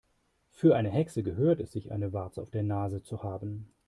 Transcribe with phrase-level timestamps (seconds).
[0.49, 3.71] Für eine Hexe gehört es sich, eine Warze auf der Nase zu haben.